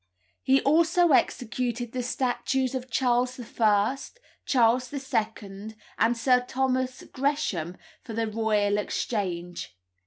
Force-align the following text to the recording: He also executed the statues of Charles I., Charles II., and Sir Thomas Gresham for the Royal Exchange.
He 0.41 0.61
also 0.61 1.09
executed 1.11 1.91
the 1.91 2.01
statues 2.01 2.73
of 2.73 2.89
Charles 2.89 3.39
I., 3.39 3.97
Charles 4.47 4.91
II., 4.91 5.75
and 5.99 6.17
Sir 6.17 6.43
Thomas 6.47 7.03
Gresham 7.11 7.77
for 8.01 8.13
the 8.13 8.25
Royal 8.25 8.79
Exchange. 8.79 9.77